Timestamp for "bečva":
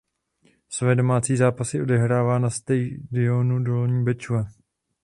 4.03-4.45